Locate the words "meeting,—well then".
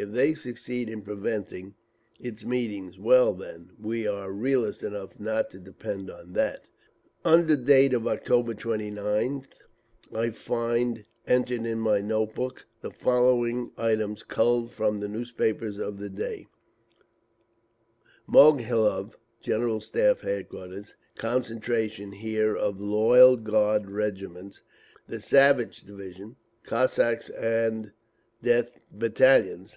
2.44-3.72